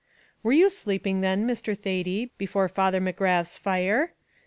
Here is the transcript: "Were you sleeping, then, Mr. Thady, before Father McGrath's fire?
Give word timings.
"Were 0.41 0.51
you 0.51 0.71
sleeping, 0.71 1.21
then, 1.21 1.45
Mr. 1.47 1.77
Thady, 1.77 2.31
before 2.39 2.67
Father 2.67 2.99
McGrath's 2.99 3.55
fire? 3.55 4.13